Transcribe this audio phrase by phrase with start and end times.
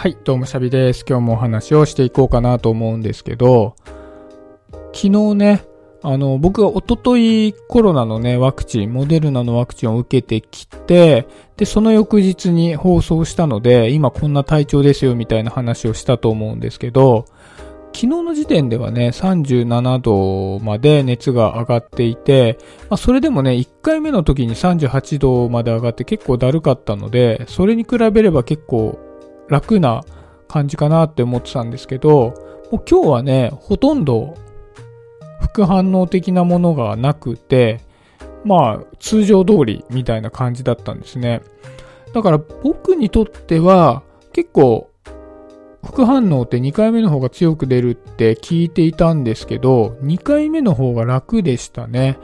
[0.00, 1.04] はい、どうもシャビです。
[1.08, 3.74] 今日もお話をしていこうかなと思うんですけど、
[4.94, 5.64] 昨日ね、
[6.04, 17.24] あの、僕が一昨日コロナのね、ワクチン、モデルナのワクチンを受けてきて、で、その翌日に放送したので、今こんな体調ですよみたいな話をしたと思うんですけど、
[17.92, 22.56] 昨日の時点ではね、37度まで熱が上がっていて、
[22.88, 29.00] まあ、それでもね、1回目の時に38度まで上がって結構だるかったので、それに比べれば結構
[29.48, 30.02] 楽な
[30.48, 32.34] 感じかなって思ってたんですけど、
[32.70, 34.36] もう今日はね、ほとんど
[35.40, 37.80] 副反応的なものがなくて、
[38.44, 41.42] まあ、通常通りみたいな感じだったんですね。
[42.14, 44.90] だから僕にとっては結構
[45.84, 52.18] 副反応って2回目の方が強く出るって聞いていたんですけど、2回目の方が楽でしたね。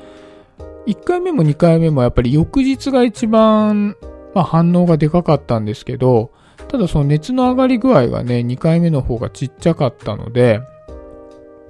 [0.87, 3.97] 1回目も2回目もやっぱり翌日が一番、
[4.35, 6.31] まあ、反応がでかかったんですけど、
[6.69, 10.61] ただその熱の上がり具合がね、2回目の方がちっちゃかったので、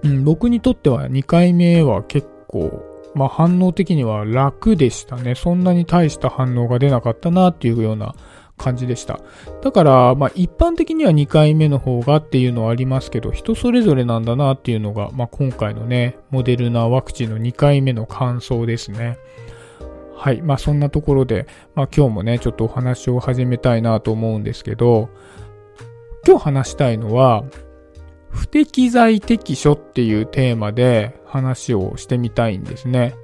[0.02, 5.34] うん、僕にとっては2回目は結構、まあ反応的には楽でしたね。
[5.34, 8.14] そんなに大した反応が出なかったなっていうような
[8.56, 9.20] 感じでした。
[9.62, 19.18] だから、まあ一般的には2回目の方がっていうのはありますけど、人それぞれなんだなっていうのが、まあ今回のね、モデルナワクチンの2回目の感想ですね。
[20.16, 20.42] はい。
[20.42, 25.08] まあそんなところで、まあ今日もね、ちょっとお話を始めたいなと思うんですけど、
[26.26, 27.44] 今日話したいのは、
[28.30, 33.14] 不適材適所っていうテーマで話をしてみたいんですね。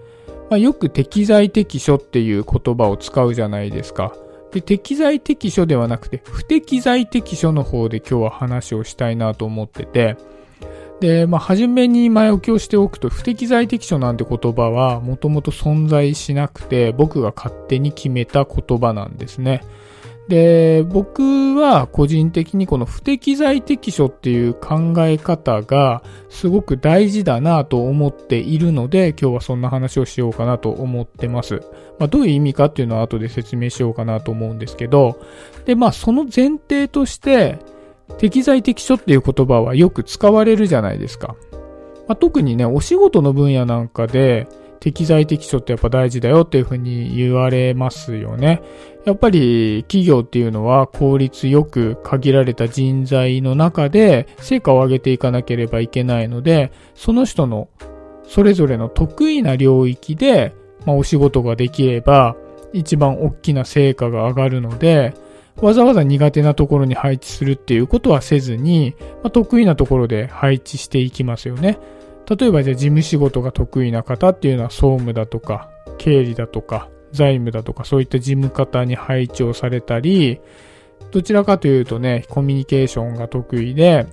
[0.50, 4.14] まあ、よく適材適所っていう言葉を使うじゃないですか。
[4.52, 10.16] で、適材適所ではなくて、不適材適所の方で今日は話をしたいなと思ってて、
[11.00, 19.62] で、まあ、初めに前置きをしておくと、不適材適所なんて言葉はもともと存在しなくて、僕が勝手に決めた言葉なんですね。
[20.28, 31.62] で、僕は個人的にこの不適材適所っていう考え方がすごく大事だなと思っているので、今日はそんな話をしようかなと思ってます。
[31.98, 35.18] まあ、どういう意味かっていうのは後で説明しようかなと思うんですけど、
[35.64, 37.58] で、まあその前提として、
[38.18, 41.36] 適材適所っていう言葉はよく使われるじゃないですか。
[42.08, 44.48] まあ、特にね、お仕事の分野なんかで、
[44.80, 48.62] 適材適所ってやっぱ大事だよっていうふうに言われますよね。
[49.04, 57.68] やっぱり企業っていうのは効率よく限られた人材の中で成果を上げていかなければいけないので、その人の
[58.26, 60.54] それぞれの得意な領域で、
[60.86, 62.36] まあ、お仕事ができれば
[62.72, 65.14] 一番大きな成果が上がるので、
[65.62, 71.78] わざわざ苦手なところに配置するっていうことはせずに、まあ、得意なところで配置していきますよね。
[72.28, 75.68] 例えばじゃあ事務仕事が得意な方っていうのは総務だとか
[75.98, 80.40] 経理だとか財務だとかそういった事務方に配置をされたり、
[81.10, 84.06] どちらかというとね、コミュニケーションが得意で、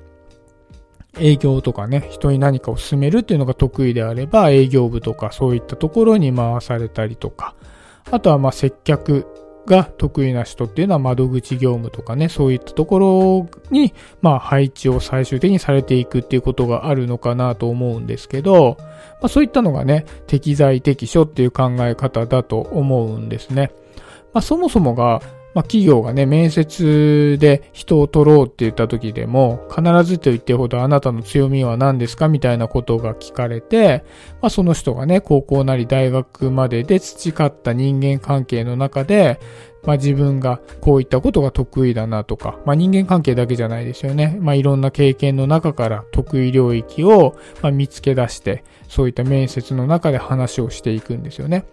[1.20, 7.56] 営業とかね、人に何かを進めるっていうのが得意であれば、営業部とかそういったところに回されたりとか、
[8.12, 9.26] あとはまあ接客
[9.68, 18.86] が得意な人っていうのは窓口業務とかね、そういったところに、まあ配置を最終的にされていくっていうことがあるのかなと思うんですけど、ま
[19.24, 23.72] あそういったのがね、適材適所っていう考え方だと思うんですね。
[24.34, 25.22] まあそもそもが、
[25.54, 34.04] まあ企業がね、面接で人を取ろうって言った時でも、必ずと言ってほどあなたの強みは何ですかみたいなことが聞かれて、
[34.42, 39.40] まあその人がね、高校なり大学までで培った人間関係の中で、
[39.84, 44.38] まあ自分がこういったことが得意だなとか、まあ人間関係だけじゃないですよね。
[44.40, 51.66] まあいろんな経験の中から得意領域をま見つけ出して、そういった面接の中で話をしていくんですよね。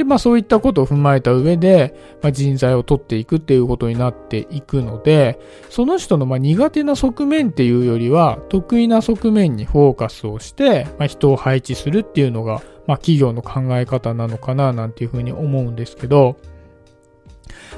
[0.00, 5.38] で、まあそういったことを踏まえた上で、まあ、人材を取っていくっていうことになっていくので、
[5.68, 16.38] その人のま苦手な側面っていうよりは、得意な側面にフォーカスをして、まあ、人を配置するっていうのが、まあ企業の考え方なのかななんていうふうに思うんですけど、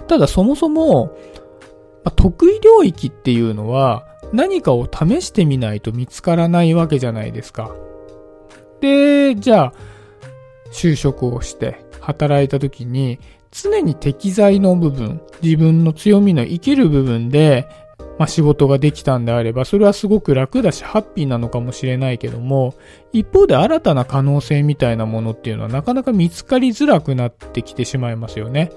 [0.06, 1.06] ただそもそも、
[2.04, 7.74] まあ、得意領域っていうのは何かを試してみないと見つからないわけじゃないですか。
[8.80, 9.72] で、じゃあ、
[10.72, 13.18] 就職をして働いた時に
[13.52, 17.68] 常に適材の部分、自分の強みの生きる部分で、
[18.18, 22.74] まあ、仕事ができたんであれば、それはすごく楽だし、ハッピーなのかもしれないけども、
[23.12, 28.70] 一方で新たな可能性みたいなものっていうのはなかなか見つかりづらくなってきてしまいますよね。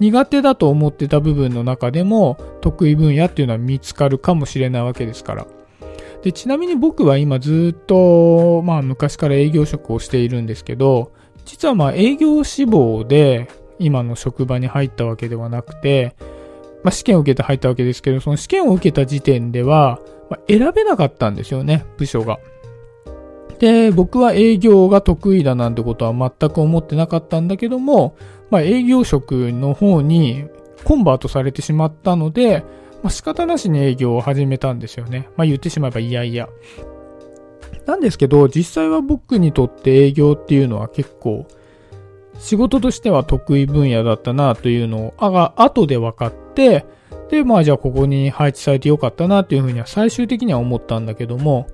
[0.00, 5.46] 苦手だと思ってた部分の中でも得意分野っていうのは見つかるかもしれないわけですから。
[6.22, 11.12] で、ちなみに僕は今ずっと、まあ昔から営業職をしているんですけど、
[11.50, 13.48] 実はまあ営業志望で
[13.80, 16.14] 今の職場に入ったわけではなくて、
[16.84, 19.98] まあ、試験を受けて入ったわけですけど、その試験を受けた時点では、
[20.30, 22.38] まあ、選べなかったんですよね、部署が。
[23.58, 28.16] で、僕は営業が得意だなんてことは全く思ってなかったんだけども、
[28.48, 30.44] まあ、営業職の方に
[30.84, 32.64] コンバートされてしまったので、
[33.02, 35.28] まあ、仕方なしに営業を始めたんですよね。
[35.36, 36.48] まあ、言ってしまえばいやいや。
[37.86, 41.46] なんですけど、実際は僕にとって営業っていうのは結構、
[42.38, 46.86] 仕事としては得意分野だったなというのを、あが、後で分かって、
[47.30, 51.66] で、まあじゃあここに配置されてよかったなっていうふうには最終的には思ったんだけども、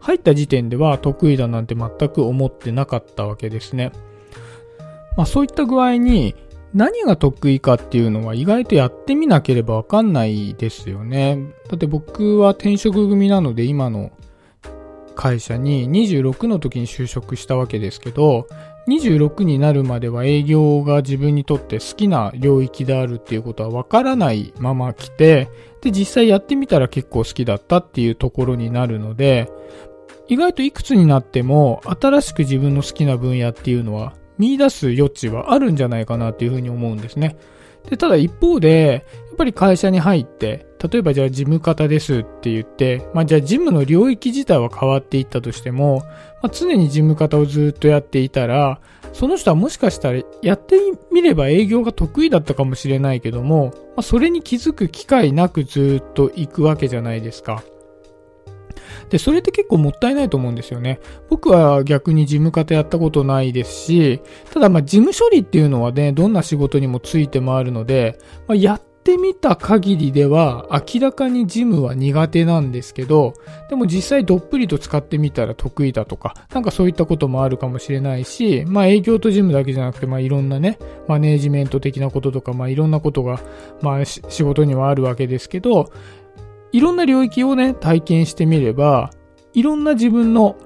[0.00, 3.92] 入った時点では得意だなんて全く思ってなかったわけですね。
[5.16, 6.34] まあそういった具合に
[6.74, 11.38] 何が得意かっていうのは意外とやってみなければわかんないですよね。
[11.68, 14.10] だって僕は転職組なので今の
[15.12, 18.46] 会社に26の時に就職したわけですけど、
[18.88, 25.48] 26になるまでは営業が自分にとって好きな領域であるっていうことはわからないまま来て、
[25.80, 29.50] で、実際やってみたら結構好きだったっていうところになるので、
[30.28, 37.36] 意外といくつになっても新しく自分の好きな分野っていうのは見出す余地はあるんじゃないかなっていうふうに思うんですね。
[37.88, 46.02] で、ただ一方で、っぱり会社に入って、例えばじゃあ事務方ですって言って、まあじゃあ事務の領域自体は変わっていったとしても、
[46.42, 48.80] まあ、常に事務方をずっとやっていたら、
[49.12, 50.76] その人はもしかしたらやって
[51.12, 57.62] みれば営業が得意だったかもしれないけども、まあ、それに気づく機会なくずっと行くわけじゃないですか。
[59.10, 60.98] で、それって結構もったいないと思うんですよね。
[61.28, 64.20] 僕は逆に事務方やったことないですし、
[64.52, 68.18] ただまあ事務処理っていうのはね、どんな仕事にもついて回るので、
[68.48, 73.34] まあ、やっってみた限りでは明らかに事務は苦手なんですけど、
[73.68, 80.78] でも実際どっぷりと使ってみたら得意だとか、なんかそういったこともあるかもしれないし、まあ営業と事務だけじゃなくて、まあいろんなね、
[81.08, 83.40] マネージメント的なこととか、まあいろんなことが、
[83.80, 85.90] まあ仕事にはあるわけですけど、
[86.70, 89.10] いろんな領域をね、体験してみれば、
[89.52, 90.56] いろんな自分の、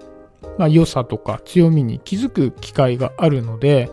[0.58, 3.90] まあ、良さとか強みに気づく機会があるので、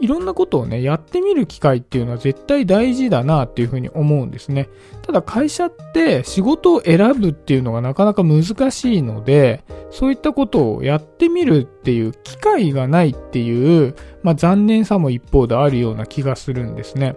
[0.00, 4.68] いろんなことをね、やってみる機会っていうのは絶対大事だなっていうふうに思うんですね。
[5.02, 17.16] ただ会社って仕事を選ぶっていうのがなかなか難しいので、そういったことをやってみるっていう機会がないっていう、まあ残念さも一方であるような気がするんですね。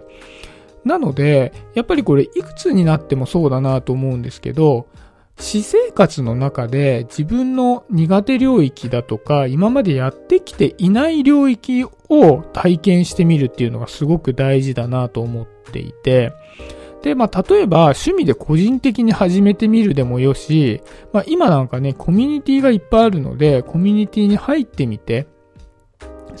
[0.84, 4.86] なので、やっぱりこれいくつになってもそうだなと思うんですけど、
[5.40, 16.32] 私生活の中で自分の苦手領域だとか、今までやってきていない領域を体験してみるっていうのがすごく大事だなと思っていて、
[17.02, 20.82] で、まあ、例えば趣味で個人的に始めてみるでもよし、
[21.14, 25.26] まあ、今なんかね、コミュニティがいっぱいあるので、コミュニティに入ってみて、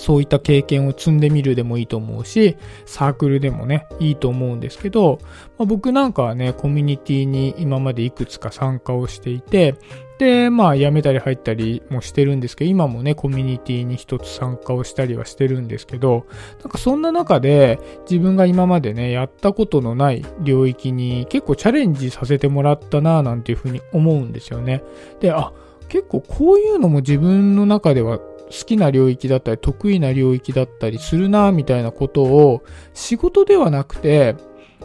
[0.00, 2.56] そういった経験を積んでみるでもいいと思うし、
[2.86, 5.18] サークルでもね、いいと思うんですけど、
[5.58, 9.74] まあ、僕なんかはね、コミュニティに今までいくつか参加をしていて、
[10.18, 16.24] で、まあ、辞めたり入ったりもしてるんですけど、今もね、コミュニティに一つ参加をしたりはしてるんですけど、
[16.62, 17.78] なんかそんな中で、
[18.10, 24.82] 自分が今までね、やったことのない領域に結構チャレンジさせてもらったなぁなんていうふうに思うんですよね。
[25.20, 25.52] で、あ、
[25.90, 28.18] 結構こういうのも自分の中では
[28.50, 32.62] 好きな領域だったり得意な領域だったりするなみたいなことを
[32.94, 34.36] 仕事ではなくて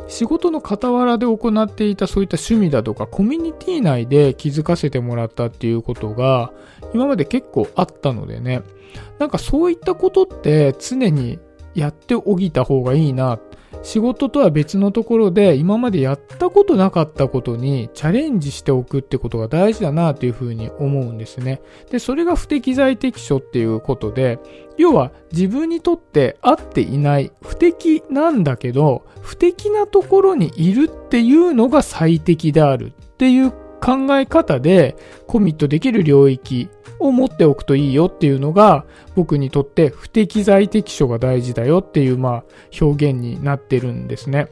[0.07, 6.51] 仕事の傍らで行っていたそういった趣味だとかコミュニティ内で気づかせてもらったっていうことが
[6.93, 8.61] 今まで結構あったのでね。
[9.19, 11.39] なんかそういったことって常に
[11.73, 13.39] やっておいた方がいいな
[13.83, 21.61] 仕事とは別のところで今までやったことなかったことにチャレンジしておくってことが大事だなというふうに思うんですね。
[21.91, 24.39] で、それが不適材適所っていうことで、
[24.77, 33.53] 要は自分にとって合っていない不適なんだけど、不適なところにいるっていうのが最適であるっていう
[33.85, 34.95] 考え方で
[35.27, 42.43] コミットできる領域を持っておくといいよっていうのが僕にとって不適材適所が大事だよっていうまあ
[42.81, 44.47] 表現になってるんですね。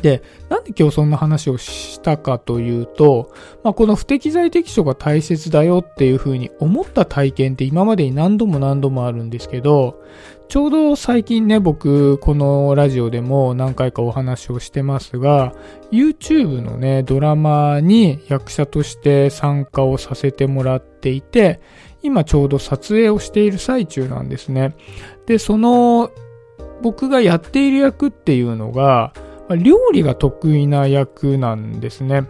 [0.00, 10.02] で、なんで今日そんな話をしたかというと、まあ、この不適材適所が大切だよっていうふうに思った体験って今までに何度も何度もあるんですけど、
[10.52, 15.54] ちょうど最近ね、僕、このラジオでも何回かお話をしてますが、
[15.90, 21.62] YouTube のね、ドラマに役者として参加をさせてもらっていて、
[22.02, 24.76] 今ちょうど撮影をしている最中なんですね。
[25.24, 26.10] で、その、
[26.82, 29.14] 僕がやっている役っていうのが、
[29.56, 32.26] 料理が得意な役なんですね。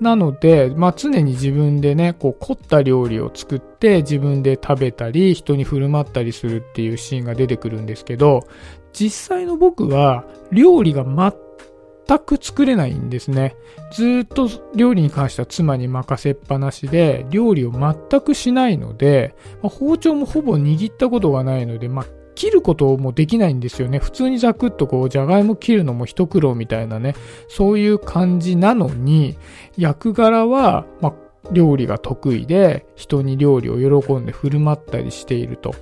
[0.00, 8.46] なので、まあ、常に自分でね、こう凝った料理を作って自分で食べたり人に振る舞ったりするっていうシーンが出てくるんですけど、
[8.92, 13.56] 実際の僕は料理が全く作れないんですね。
[13.90, 23.98] ずっと料理に関しては妻に任せっぱなしで、料理を全くしないので、まあ、包丁もほぼ握ったことがないので、まあ、切ることもできないんですよね。
[23.98, 27.16] 普通にザクッとこう、じゃがいも切るのも一苦労みたいなね、
[27.48, 29.36] そういう感じなのに、
[29.76, 31.14] 役柄は、まあ、
[31.52, 35.74] 料理が得意で、人に料理を喜んで振る舞ったりしていると。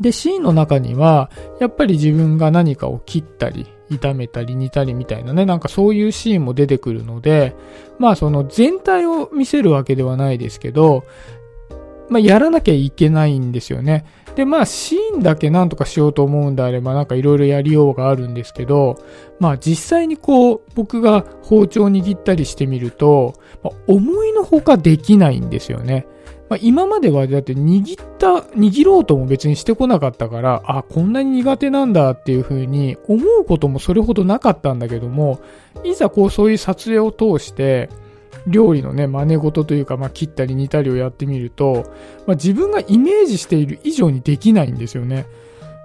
[0.00, 1.30] で、シーンの中には、
[1.60, 7.54] やっぱり自分が何かを切ったり、炒めたり煮たりみたいなね、なんかそういうシーンも出てくるので、
[7.98, 11.04] まあその全体を見せるわけではないですけど、
[12.08, 14.04] まあやらなきゃいけないんですよね。
[14.34, 18.96] で、まあシーンだけなんとかしようと思うんであれば、なんかいろいろやりようがあるんですけど、
[19.38, 26.06] まあ実際にこう、僕が包丁握ったりしてみると、まあ、思いのほかできないんですよね。
[26.52, 28.26] まあ、今まではだって握った、
[28.58, 35.40] 握ろうとも別にしてこなかったから、あ、こんなに苦手なんだっていう風に思うこともそれほどなかったんだけども、
[35.82, 37.88] いざこうそういう撮影を通して、
[38.46, 41.92] 料理のね、真似事というか、まあ、切ったり煮たりをやってみると、
[42.26, 45.26] まあ、自分がイメージしている以上にできないんですよね。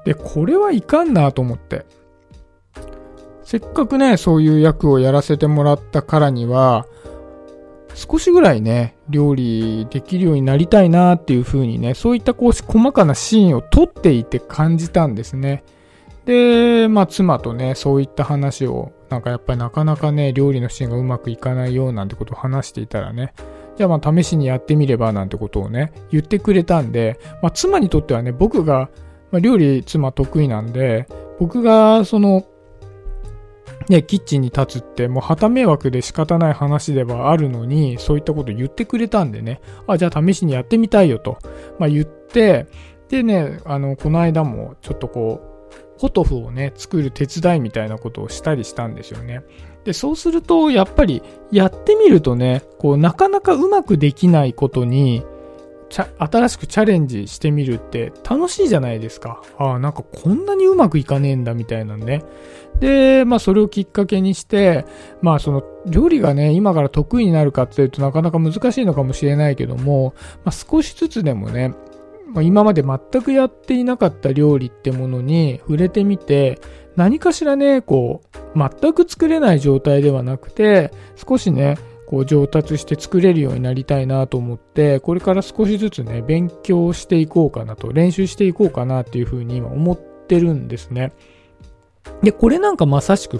[0.05, 1.85] で、これはいかんなと思って。
[3.43, 6.85] せっかくね、そういう役をやらせてもらったからには、
[7.93, 15.63] 少しぐらいね、料理できるようになりたいなっていう風にね、そういったこう細かなシーンを撮っていて感じたんですね。
[16.25, 23.33] で、まあ妻とね、そういった話を、なんかやっぱりなかなかね、料理のシーンがうまくいかないよなんてことを話していたらね、
[23.77, 28.89] じゃあまあ試しにやってみればなんてことをね、言ってくれたんで、まあ妻にとってはね、僕が、
[29.31, 31.07] まあ、料理妻得意なんで、
[31.39, 32.45] 僕がその
[33.89, 41.37] ね、キッチンに立つって、もう旗迷惑で仕方ない話ではあるのに、そういったこと言ってくれたんでね、あ、じゃあ試しにやってみたいよと、
[41.79, 42.67] まあ、言って、
[43.09, 45.56] でね、あの、この間もちょっとこう、
[45.99, 49.43] ポトフをね、作る手伝いみたいなことをしたりしたんですよね。
[49.83, 55.23] で、そうすると、やっぱり、やってみるとね、こう、なかなかうまくできないことに、
[55.89, 59.41] 新しくチャレンジしてみるって楽しいじゃないですか。
[59.57, 62.23] ああ、なんかこんなにうまくいかねえんだみたいなね。
[62.79, 64.85] で、まあそれをきっかけにして、
[65.21, 70.13] まあその料理がね、今から得意になるかっていうとなかなか難しいのかもしれないけども、
[70.43, 71.73] まあ少しずつでもね、
[72.33, 76.59] まあ、今まで全くやっていなかった料理ってものに触れてみて、
[76.95, 78.21] 何かしらね、こ
[78.55, 91.11] う、全く作れない状態ではなくて、少しね、こう上達して作れるようになりたいなと思って、これから少しずつね、勉強していこうかなと、練習していこうかなっていうふうに今思ってるんですね。
[92.23, 93.39] で、これなんかまさしく、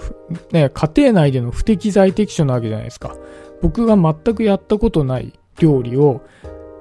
[0.52, 3.16] ね、家庭内での不適材適所なわけじゃないですか。
[3.62, 6.20] 僕が全くやったことない料理を、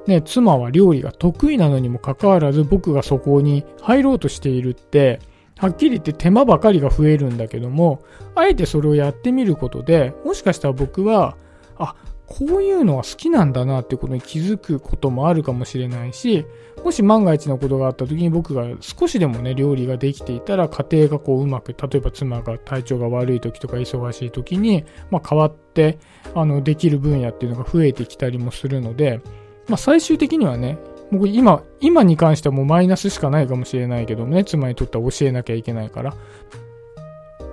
[0.08, 5.20] ね、妻は料理が得意なのにもかかわらず僕がそこに入ろうとしているって、
[5.58, 8.04] はっきり言って手間ばかりが増えるんだけども、
[8.36, 11.36] あえてそれをやってみることで、もしかしたら僕は、
[11.78, 11.96] あ、
[12.28, 16.46] こういうのは好きなんだなってことに気づくこともあるかもしれないし、
[16.84, 26.00] もし万が一のことがあった時に僕が少しでもね、料理ができていたら家庭がこううまく、例えば妻が体調が悪い時とか忙しい時に、まあ変わって、
[26.36, 29.22] あの、できる分野っていうのが増えてきたりもするので、
[29.68, 30.78] まあ最終的にはね、
[31.12, 36.14] 僕今、今に関してはもうマイナスしかないかもしれないけどね、妻にとっては教えなきゃいけないから。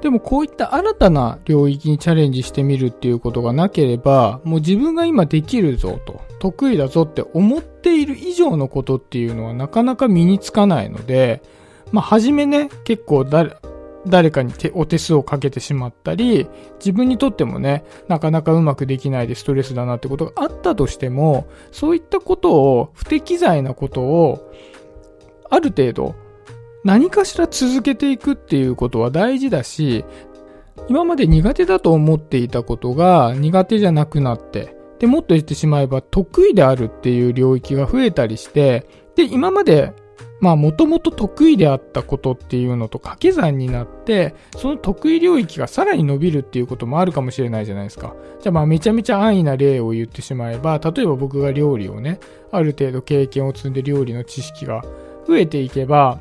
[0.01, 11.43] でもこういった新たな領域にチャレンジしてみるっていうことがなければ、もう自分が今できるぞと、得意だぞって思っている以上のことっていうのはなかなか身につかないので、
[11.91, 13.57] まあ、はじめね、結構誰、
[14.07, 24.53] 誰かに手お手数をかけてしまったり、自分にとってもね、なかなかうまくできないでストレスだなってことがあったとしても、そういったことを、不適材なことを、
[25.51, 26.15] ある程度
[26.85, 30.05] 何かしら続けていくっていうことは大事だし、
[30.89, 39.95] 今まで苦手だと思っていたことが苦手じゃなくなって、で、もっと言ってしまえば得意であるっていう領域が増えたりして、で、今まで、
[40.45, 48.15] まあ、もともと得意であったことっていうのと掛け算になって、その得意領域がさらに伸びるっていうこともあるかもしれないじゃないですか。
[48.43, 52.21] じゃあまあ、めちゃめちゃ安易な例を言ってしまえば、例えば僕が料理をね、
[52.53, 54.85] ある程度経験を積んで料理の知識が
[55.27, 56.21] 増えていけば、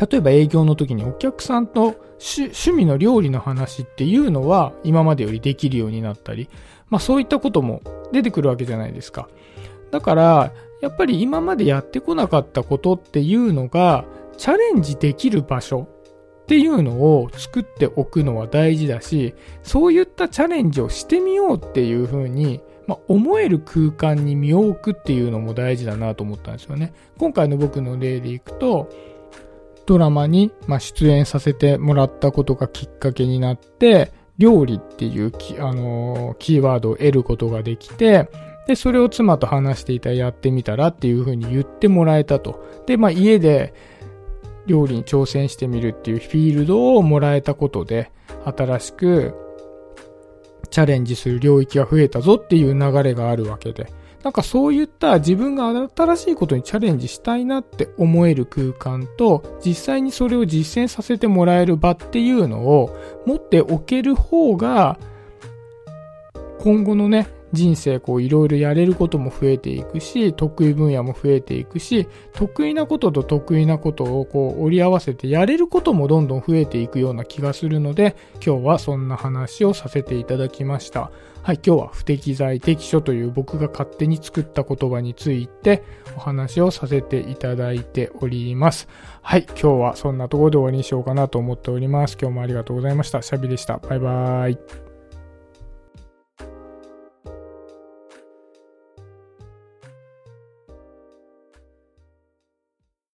[0.00, 6.48] 例えば営業の時にお客さんと趣味の料理の話っていうのは今までよりできるようになったり、
[6.88, 7.82] まあそういったことも
[8.12, 9.28] 出てくるわけじゃないですか。
[9.90, 14.04] だから、やっぱり今までやってこなかったことっていうのが、
[14.36, 15.88] チャレンジできる場所
[16.42, 26.94] っていうのを作っておくのは大事だし、そういったチャレンジをしてみようっていうふうに、まあ、思える空間に身を置くっていうのも大事だなと思ったんですよね。
[27.18, 28.88] 今回の僕の例でいくと、
[29.84, 38.28] ドラマに、出演させてもらったことがきっかけになって、料理っていうキ,、あのー、キーワードを得ることができて、
[38.68, 42.62] で、それを妻と話していたらやってみたらっていうふうに言ってもらえたと。
[42.86, 43.72] で、まあ家で
[44.66, 48.12] 料理に挑戦してみるっていうフィールドをもらえたことで、
[48.44, 49.34] 新しく
[50.68, 53.90] チャレンジする領域が増えたぞっていう流れがあるわけで。
[54.22, 62.94] なんかそういった自分が新しいことにチャレンジしたいなって思える空間と、実際にそれを実践させてもらえる場っていうのを
[63.24, 64.98] 持っておける方が、
[66.58, 81.10] 今後のね、人生こういろいろやれることも増えていくし、得意分野も増えていくし、得意なことと得意なことをこう折り合わせてやれることもどんどん増えていくような気がするので、今日はそんな話をさせていただきました。
[81.42, 85.82] はい、今日は不適材適所という僕が勝手に作った言葉について
[86.14, 88.86] お話をさせていただいております。
[89.22, 92.18] はい、今日はそんなところで終わりにしようかなと思っております。
[92.20, 93.22] 今日もありがとうございました。
[93.22, 93.78] シャビでした。
[93.78, 94.87] バイバーイ。